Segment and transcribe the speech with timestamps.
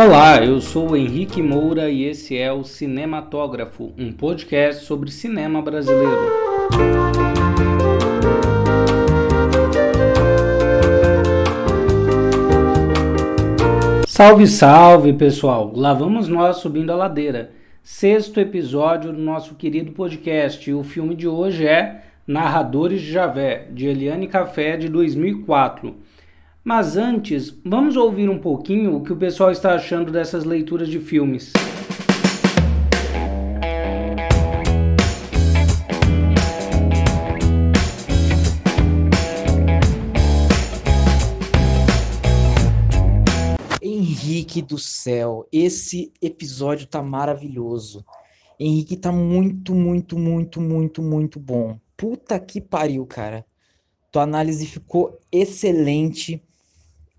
[0.00, 5.60] Olá, eu sou o Henrique Moura e esse é o Cinematógrafo, um podcast sobre cinema
[5.60, 6.30] brasileiro.
[14.06, 15.72] Salve, salve pessoal!
[15.74, 17.50] Lá vamos nós subindo a ladeira.
[17.82, 20.70] Sexto episódio do nosso querido podcast.
[20.70, 25.96] E o filme de hoje é Narradores de Javé, de Eliane Café, de 2004.
[26.68, 31.00] Mas antes, vamos ouvir um pouquinho o que o pessoal está achando dessas leituras de
[31.00, 31.50] filmes.
[43.80, 48.04] Henrique do céu, esse episódio tá maravilhoso.
[48.60, 51.80] Henrique tá muito, muito, muito, muito, muito bom.
[51.96, 53.46] Puta que pariu, cara.
[54.12, 56.42] Tua análise ficou excelente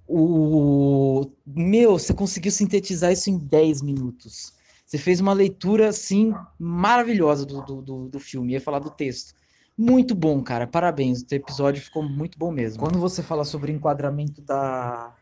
[0.09, 4.53] o meu, você conseguiu sintetizar isso em 10 minutos.
[4.85, 9.35] Você fez uma leitura assim maravilhosa do, do, do filme, ia falar do texto.
[9.77, 10.65] Muito bom, cara.
[10.65, 11.21] Parabéns.
[11.21, 12.79] O episódio ficou muito bom mesmo.
[12.79, 15.15] Quando você fala sobre enquadramento da,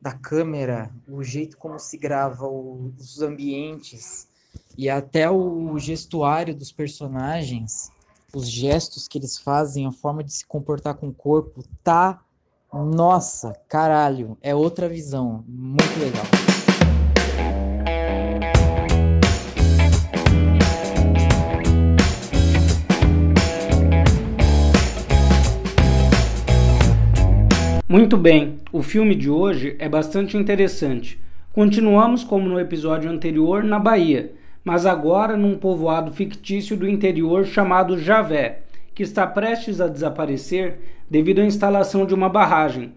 [0.00, 4.28] da câmera, o jeito como se grava o, os ambientes
[4.76, 7.90] e até o gestuário dos personagens,
[8.34, 12.22] os gestos que eles fazem, a forma de se comportar com o corpo, tá
[12.72, 15.44] nossa, caralho, é outra visão.
[15.48, 16.24] Muito legal.
[27.88, 31.20] Muito bem, o filme de hoje é bastante interessante.
[31.52, 34.32] Continuamos, como no episódio anterior, na Bahia,
[34.62, 38.62] mas agora num povoado fictício do interior chamado Javé
[39.00, 42.92] que está prestes a desaparecer devido à instalação de uma barragem.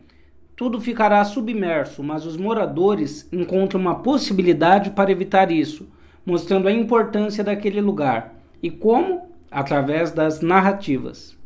[0.54, 5.88] Tudo ficará submerso, mas os moradores encontram uma possibilidade para evitar isso,
[6.26, 8.36] mostrando a importância daquele lugar.
[8.62, 9.30] E como?
[9.50, 11.38] Através das narrativas.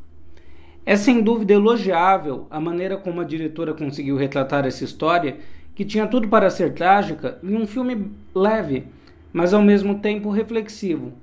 [0.84, 5.38] É sem dúvida elogiável a maneira como a diretora conseguiu retratar essa história,
[5.76, 8.88] que tinha tudo para ser trágica, em um filme leve,
[9.32, 11.14] mas ao mesmo tempo reflexivo.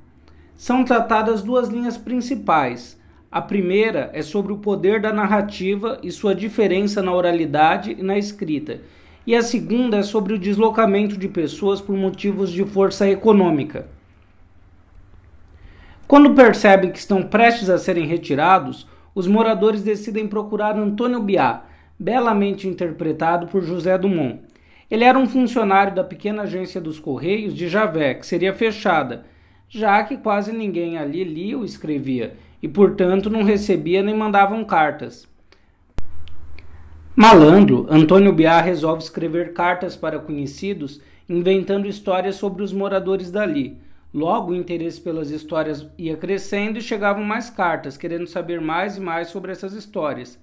[0.54, 3.02] São tratadas duas linhas principais
[3.34, 8.16] a primeira é sobre o poder da narrativa e sua diferença na oralidade e na
[8.16, 8.80] escrita.
[9.26, 13.88] E a segunda é sobre o deslocamento de pessoas por motivos de força econômica.
[16.06, 21.64] Quando percebem que estão prestes a serem retirados, os moradores decidem procurar Antônio Biá,
[21.98, 24.42] belamente interpretado por José Dumont.
[24.88, 29.24] Ele era um funcionário da pequena agência dos Correios de Javé, que seria fechada,
[29.68, 35.28] já que quase ninguém ali lia ou escrevia, e, portanto, não recebia nem mandavam cartas.
[37.14, 40.98] Malandro, Antônio Biá resolve escrever cartas para conhecidos,
[41.28, 43.76] inventando histórias sobre os moradores dali.
[44.14, 49.00] Logo, o interesse pelas histórias ia crescendo e chegavam mais cartas, querendo saber mais e
[49.00, 50.40] mais sobre essas histórias.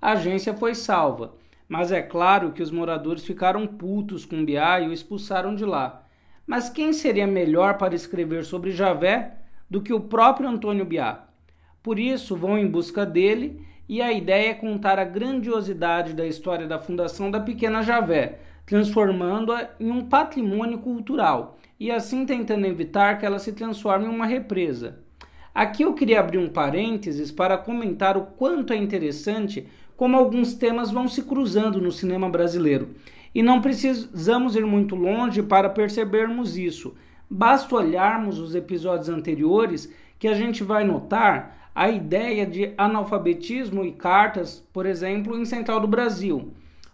[0.00, 1.36] A agência foi salva,
[1.68, 6.04] mas é claro que os moradores ficaram putos com Biá e o expulsaram de lá.
[6.44, 9.36] Mas quem seria melhor para escrever sobre Javé
[9.70, 11.28] do que o próprio Antônio Biá?
[11.82, 16.66] Por isso, vão em busca dele e a ideia é contar a grandiosidade da história
[16.66, 23.26] da fundação da Pequena Javé, transformando-a em um patrimônio cultural e assim tentando evitar que
[23.26, 25.00] ela se transforme em uma represa.
[25.54, 29.66] Aqui eu queria abrir um parênteses para comentar o quanto é interessante
[29.96, 32.90] como alguns temas vão se cruzando no cinema brasileiro.
[33.34, 36.94] E não precisamos ir muito longe para percebermos isso.
[37.28, 43.92] Basta olharmos os episódios anteriores que a gente vai notar a ideia de analfabetismo e
[43.92, 46.52] cartas, por exemplo, em Central do Brasil,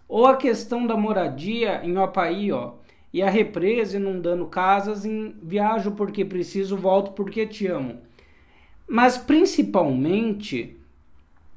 [0.08, 2.74] ou a questão da moradia em Opaí, ó,
[3.12, 7.98] e a represa inundando casas em Viajo porque preciso, volto porque te amo.
[8.86, 10.76] Mas principalmente,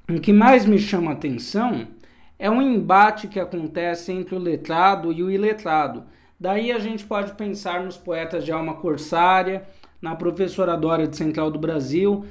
[0.09, 1.87] o que mais me chama atenção
[2.37, 6.03] é um embate que acontece entre o letrado e o iletrado.
[6.39, 9.63] Daí a gente pode pensar nos poetas de alma corsária,
[10.01, 12.25] na professora Dória de Central do Brasil,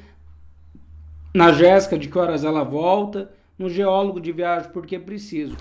[1.32, 5.56] na Jéssica de que horas ela volta, no geólogo de viagem porque preciso.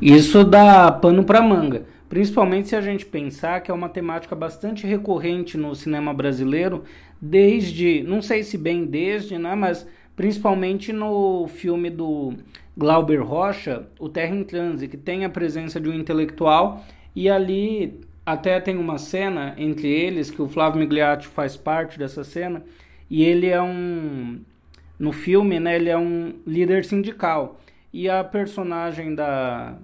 [0.00, 4.86] Isso dá pano para manga, principalmente se a gente pensar que é uma temática bastante
[4.86, 6.84] recorrente no cinema brasileiro,
[7.20, 12.34] desde, não sei se bem desde, né, mas principalmente no filme do
[12.76, 16.84] Glauber Rocha, O Terra em Transe, que tem a presença de um intelectual
[17.14, 22.22] e ali até tem uma cena entre eles que o Flávio Migliatti faz parte dessa
[22.22, 22.62] cena
[23.08, 24.40] e ele é um
[25.00, 27.58] no filme, né, ele é um líder sindical.
[27.92, 29.74] E a personagem da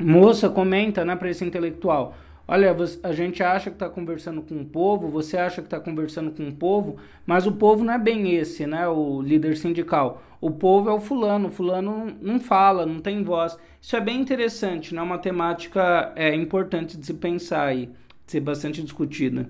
[0.00, 2.14] moça comenta, né, para esse intelectual:
[2.46, 6.30] Olha, a gente acha que está conversando com o povo, você acha que está conversando
[6.32, 8.86] com o povo, mas o povo não é bem esse, né?
[8.86, 10.22] O líder sindical.
[10.42, 13.56] O povo é o fulano, o fulano não fala, não tem voz.
[13.80, 15.00] Isso é bem interessante, né?
[15.00, 17.86] Uma temática é, importante de se pensar aí,
[18.26, 19.48] de ser bastante discutida.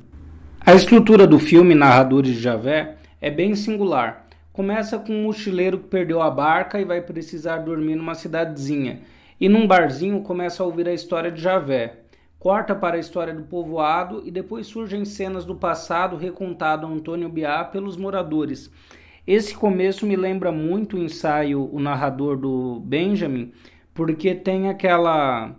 [0.60, 4.23] A estrutura do filme Narradores de Javé é bem singular.
[4.54, 9.02] Começa com um mochileiro que perdeu a barca e vai precisar dormir numa cidadezinha.
[9.38, 12.04] E num barzinho começa a ouvir a história de Javé
[12.44, 17.26] corta para a história do povoado e depois surgem cenas do passado recontado a Antônio
[17.26, 18.70] Biá pelos moradores.
[19.26, 23.50] Esse começo me lembra muito o ensaio O Narrador do Benjamin,
[23.94, 25.56] porque tem aquela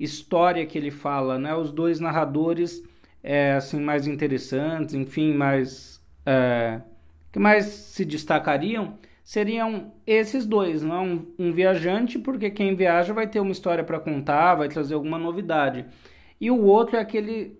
[0.00, 1.54] história que ele fala, né?
[1.54, 2.82] Os dois narradores
[3.22, 6.80] é, assim mais interessantes, enfim, mais é,
[7.32, 10.96] que mais se destacariam seriam esses dois, não?
[10.96, 11.00] É?
[11.00, 15.18] Um, um viajante, porque quem viaja vai ter uma história para contar, vai trazer alguma
[15.18, 15.86] novidade
[16.40, 17.58] e o outro é aquele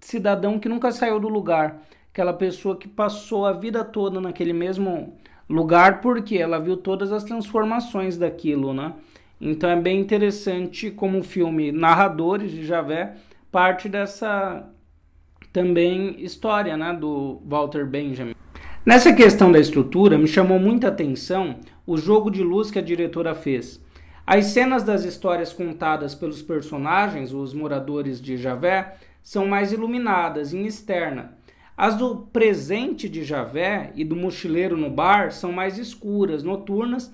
[0.00, 1.82] cidadão que nunca saiu do lugar,
[2.12, 5.16] aquela pessoa que passou a vida toda naquele mesmo
[5.48, 8.94] lugar porque ela viu todas as transformações daquilo, né?
[9.40, 13.14] Então é bem interessante como o filme Narradores de Javé
[13.52, 14.68] parte dessa
[15.52, 18.34] também história, né, do Walter Benjamin.
[18.86, 23.34] Nessa questão da estrutura, me chamou muita atenção o jogo de luz que a diretora
[23.34, 23.82] fez.
[24.24, 28.94] As cenas das histórias contadas pelos personagens, os moradores de Javé,
[29.24, 31.32] são mais iluminadas, em externa.
[31.76, 37.12] As do presente de Javé e do mochileiro no bar são mais escuras, noturnas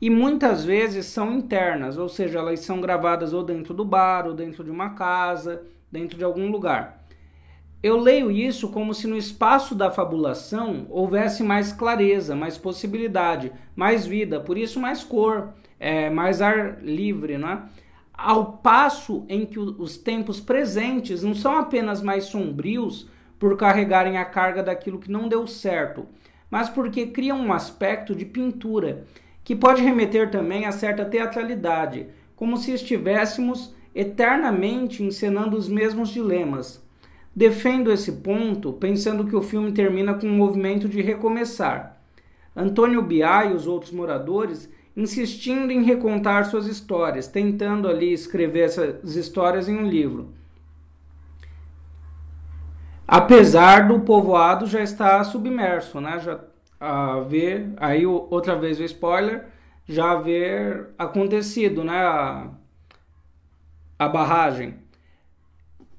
[0.00, 4.34] e muitas vezes são internas, ou seja, elas são gravadas ou dentro do bar, ou
[4.34, 7.01] dentro de uma casa, dentro de algum lugar.
[7.82, 14.06] Eu leio isso como se no espaço da fabulação houvesse mais clareza, mais possibilidade, mais
[14.06, 15.48] vida, por isso mais cor,
[15.80, 17.64] é, mais ar livre, né?
[18.14, 24.24] Ao passo em que os tempos presentes não são apenas mais sombrios por carregarem a
[24.24, 26.06] carga daquilo que não deu certo,
[26.48, 29.04] mas porque criam um aspecto de pintura
[29.42, 32.06] que pode remeter também a certa teatralidade,
[32.36, 36.80] como se estivéssemos eternamente encenando os mesmos dilemas.
[37.34, 42.02] Defendo esse ponto pensando que o filme termina com um movimento de recomeçar.
[42.54, 49.16] Antônio Biá e os outros moradores insistindo em recontar suas histórias, tentando ali escrever essas
[49.16, 50.34] histórias em um livro.
[53.06, 56.20] Apesar do povoado já estar submerso, né?
[56.20, 56.40] Já
[56.78, 59.46] haver, aí outra vez o spoiler,
[59.86, 61.96] já haver acontecido, né?
[61.96, 62.48] A,
[63.98, 64.76] a barragem.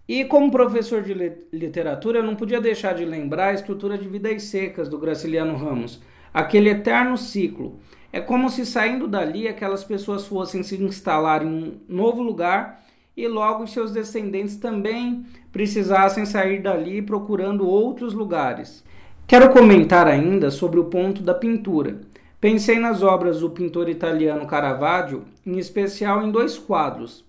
[0.07, 1.13] E como professor de
[1.51, 6.01] literatura, eu não podia deixar de lembrar a estrutura de Vidas Secas do Graciliano Ramos,
[6.33, 7.79] aquele eterno ciclo.
[8.11, 12.83] É como se saindo dali aquelas pessoas fossem se instalar em um novo lugar
[13.15, 18.83] e logo seus descendentes também precisassem sair dali procurando outros lugares.
[19.25, 22.01] Quero comentar ainda sobre o ponto da pintura.
[22.41, 27.23] Pensei nas obras do pintor italiano Caravaggio, em especial em dois quadros,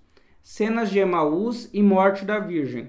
[0.44, 2.88] Cenas de Emaús e Morte da Virgem.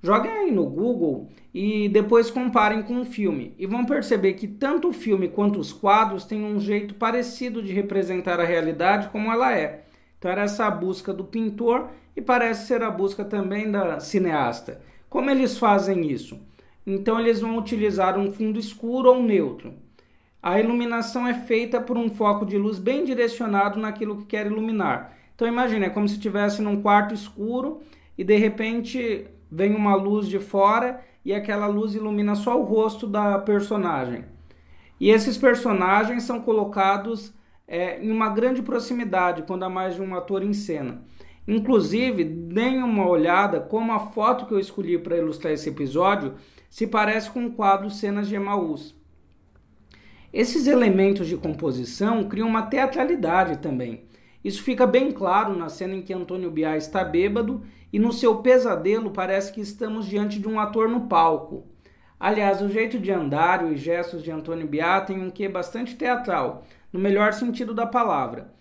[0.00, 4.90] Joguem aí no Google e depois comparem com o filme e vão perceber que tanto
[4.90, 9.52] o filme quanto os quadros têm um jeito parecido de representar a realidade como ela
[9.52, 9.86] é.
[10.16, 14.80] Então era essa a busca do pintor e parece ser a busca também da cineasta.
[15.10, 16.40] Como eles fazem isso?
[16.86, 19.74] Então eles vão utilizar um fundo escuro ou neutro.
[20.40, 25.23] A iluminação é feita por um foco de luz bem direcionado naquilo que quer iluminar.
[25.34, 27.80] Então imagine, é como se estivesse num quarto escuro
[28.16, 33.06] e de repente vem uma luz de fora e aquela luz ilumina só o rosto
[33.06, 34.24] da personagem.
[35.00, 37.32] E esses personagens são colocados
[37.66, 41.02] é, em uma grande proximidade quando há mais de um ator em cena.
[41.46, 46.34] Inclusive, deem uma olhada como a foto que eu escolhi para ilustrar esse episódio
[46.70, 48.94] se parece com o quadro Cenas de Emaús.
[50.32, 54.04] Esses elementos de composição criam uma teatralidade também.
[54.44, 58.36] Isso fica bem claro na cena em que Antônio Biá está bêbado e no seu
[58.36, 61.64] pesadelo parece que estamos diante de um ator no palco.
[62.20, 65.96] Aliás, o jeito de andar e os gestos de Antônio Biá tem um quê bastante
[65.96, 68.52] teatral, no melhor sentido da palavra.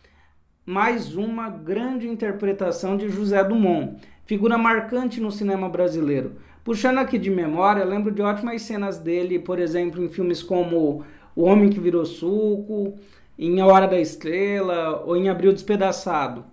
[0.66, 6.38] Mais uma grande interpretação de José Dumont, figura marcante no cinema brasileiro.
[6.63, 11.04] Puxando aqui de memória, lembro de ótimas cenas dele, por exemplo, em filmes como
[11.36, 12.96] O Homem que Virou Suco,
[13.38, 16.46] em A Hora da Estrela ou em Abril Despedaçado.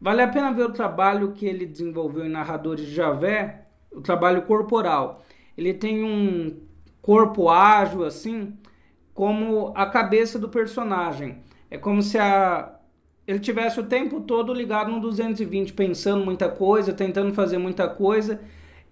[0.00, 4.42] Vale a pena ver o trabalho que ele desenvolveu em Narradores de Javé, o trabalho
[4.42, 5.24] corporal.
[5.56, 6.56] Ele tem um
[7.02, 8.56] corpo ágil, assim,
[9.12, 11.42] como a cabeça do personagem.
[11.68, 12.78] É como se a,
[13.26, 18.40] ele tivesse o tempo todo ligado no 220, pensando muita coisa, tentando fazer muita coisa.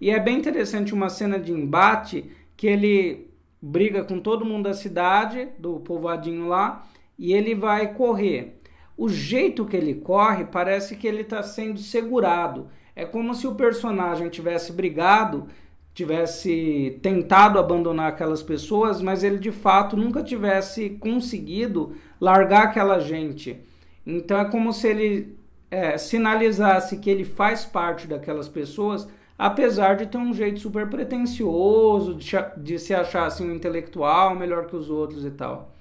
[0.01, 4.73] E é bem interessante uma cena de embate que ele briga com todo mundo da
[4.73, 8.59] cidade, do povoadinho lá, e ele vai correr.
[8.97, 12.67] O jeito que ele corre parece que ele está sendo segurado.
[12.95, 15.47] É como se o personagem tivesse brigado,
[15.93, 23.59] tivesse tentado abandonar aquelas pessoas, mas ele de fato nunca tivesse conseguido largar aquela gente.
[24.05, 25.37] Então é como se ele
[25.69, 29.07] é, sinalizasse que ele faz parte daquelas pessoas,
[29.37, 34.65] apesar de ter um jeito super pretensioso, de, de se achar assim um intelectual, melhor
[34.65, 35.76] que os outros e tal.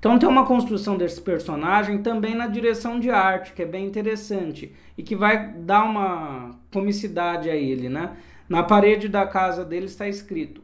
[0.00, 4.74] Então tem uma construção desse personagem também na direção de arte, que é bem interessante
[4.96, 8.16] e que vai dar uma comicidade a ele, né?
[8.48, 10.62] Na parede da casa dele está escrito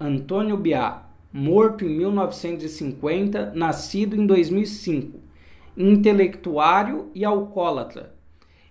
[0.00, 5.20] Antônio Biá, morto em 1950, nascido em 2005,
[5.76, 8.14] intelectuário e alcoólatra.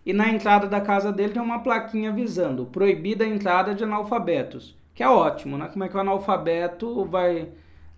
[0.04, 4.76] E na entrada da casa dele tem uma plaquinha avisando proibida a entrada de analfabetos,
[4.96, 5.70] que é ótimo, né?
[5.72, 7.50] Como é que o analfabeto vai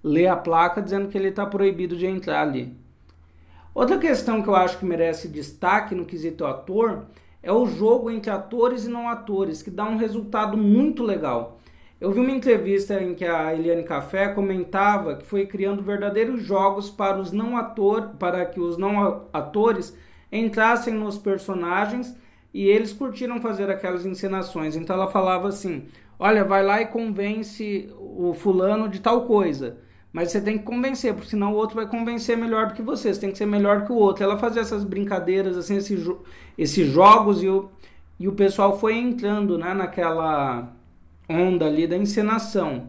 [0.04, 2.76] ler a placa dizendo que ele está proibido de entrar ali?
[3.74, 7.06] Outra questão que eu acho que merece destaque no quesito ator
[7.42, 11.60] é o jogo entre atores e não atores, que dá um resultado muito legal.
[12.00, 16.90] Eu vi uma entrevista em que a Eliane Café comentava que foi criando verdadeiros jogos
[16.90, 19.98] para os não atores, para que os não atores
[20.32, 22.16] entrassem nos personagens
[22.54, 24.76] e eles curtiram fazer aquelas encenações.
[24.76, 25.86] Então ela falava assim:
[26.20, 29.78] "Olha, vai lá e convence o fulano de tal coisa".
[30.14, 33.12] Mas você tem que convencer, porque senão o outro vai convencer melhor do que você.
[33.12, 34.24] Você tem que ser melhor que o outro.
[34.24, 36.08] Ela fazia essas brincadeiras, assim, esses,
[36.56, 37.70] esses jogos e o,
[38.20, 40.72] e o pessoal foi entrando né, naquela
[41.28, 42.88] onda ali da encenação.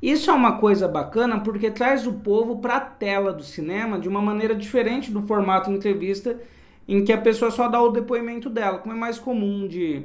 [0.00, 4.08] Isso é uma coisa bacana porque traz o povo para a tela do cinema de
[4.08, 6.38] uma maneira diferente do formato entrevista
[6.86, 10.04] em que a pessoa só dá o depoimento dela, como é mais comum de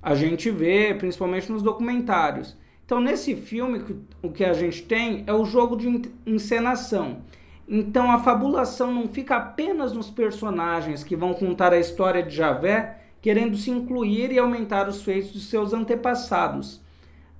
[0.00, 2.56] a gente ver, principalmente nos documentários.
[2.90, 3.84] Então, nesse filme,
[4.20, 7.18] o que a gente tem é o jogo de encenação.
[7.68, 12.98] Então, a fabulação não fica apenas nos personagens que vão contar a história de Javé,
[13.22, 16.80] querendo se incluir e aumentar os feitos de seus antepassados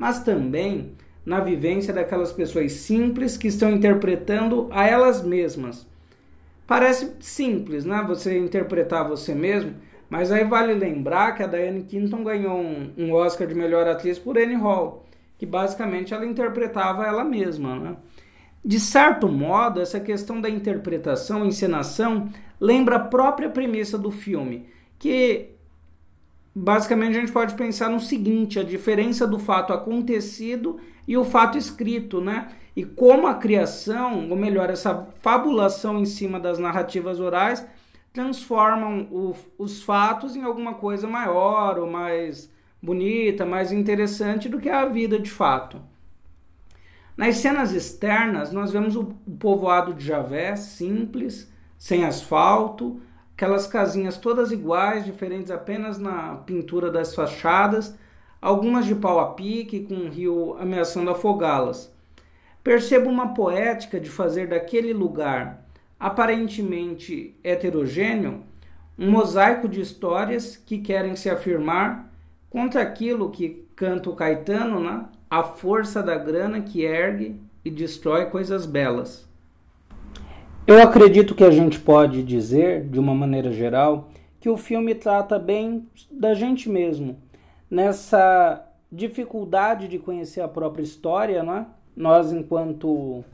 [0.00, 0.92] mas também
[1.26, 5.86] na vivência daquelas pessoas simples que estão interpretando a elas mesmas.
[6.66, 8.02] Parece simples, né?
[8.08, 9.74] Você interpretar você mesmo,
[10.08, 12.56] mas aí vale lembrar que a Diane Keaton ganhou
[12.96, 15.04] um, Oscar de melhor atriz por Annie Hall,
[15.40, 17.96] que basicamente ela interpretava ela mesma, né?
[18.62, 22.28] De certo modo, essa questão da interpretação, encenação,
[22.60, 24.66] lembra a própria premissa do filme,
[24.98, 25.52] que
[26.54, 30.78] basicamente a gente pode pensar no seguinte: a diferença do fato acontecido
[31.08, 32.48] e o fato escrito, né?
[32.76, 37.66] E como a criação, ou melhor, essa fabulação em cima das narrativas orais,
[38.12, 42.50] transformam o, os fatos em alguma coisa maior ou mais
[42.82, 45.80] bonita, mais interessante do que a vida de fato.
[47.16, 49.04] Nas cenas externas, nós vemos o
[49.38, 53.00] povoado de Javé simples, sem asfalto,
[53.34, 57.94] aquelas casinhas todas iguais, diferentes apenas na pintura das fachadas,
[58.40, 61.92] algumas de pau a pique, com um rio ameaçando afogá-las.
[62.64, 65.66] Percebo uma poética de fazer daquele lugar
[65.98, 68.42] aparentemente heterogêneo
[68.98, 72.09] um mosaico de histórias que querem se afirmar
[72.50, 75.06] contra aquilo que canta o Caetano, né?
[75.30, 79.30] a força da grana que ergue e destrói coisas belas.
[80.66, 85.38] Eu acredito que a gente pode dizer, de uma maneira geral, que o filme trata
[85.38, 87.16] bem da gente mesmo,
[87.70, 91.66] nessa dificuldade de conhecer a própria história, né?
[91.96, 93.24] Nós, enquanto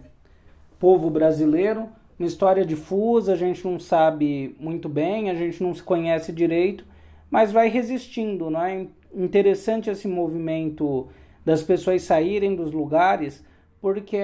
[0.79, 5.83] povo brasileiro, uma história difusa, a gente não sabe muito bem, a gente não se
[5.83, 6.85] conhece direito,
[7.31, 8.87] mas vai resistindo, não é?
[9.17, 11.09] Interessante esse movimento
[11.45, 13.43] das pessoas saírem dos lugares
[13.81, 14.19] porque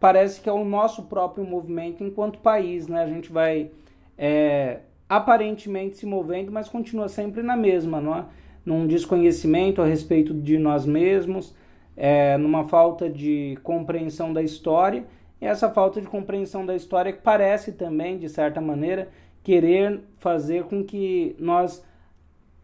[0.00, 3.02] parece que é o nosso próprio movimento enquanto país, né?
[3.02, 3.70] A gente vai
[4.16, 8.24] é, aparentemente se movendo, mas continua sempre na mesma, não é?
[8.64, 11.54] Num desconhecimento a respeito de nós mesmos,
[11.96, 15.04] é, numa falta de compreensão da história,
[15.40, 19.08] e essa falta de compreensão da história parece também, de certa maneira,
[19.42, 21.84] querer fazer com que nós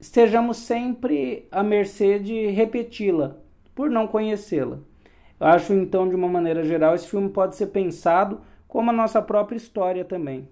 [0.00, 3.36] estejamos sempre à mercê de repeti-la,
[3.74, 4.78] por não conhecê-la.
[5.40, 9.22] Eu acho então, de uma maneira geral, esse filme pode ser pensado como a nossa
[9.22, 10.48] própria história também.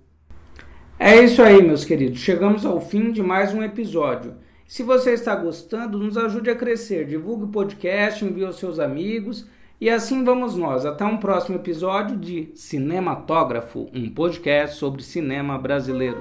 [0.98, 2.20] É isso aí, meus queridos.
[2.20, 4.34] Chegamos ao fim de mais um episódio.
[4.66, 7.04] Se você está gostando, nos ajude a crescer.
[7.06, 9.46] Divulgue o podcast, envie aos seus amigos.
[9.78, 10.86] E assim vamos nós.
[10.86, 16.18] Até um próximo episódio de Cinematógrafo, um podcast sobre cinema brasileiro.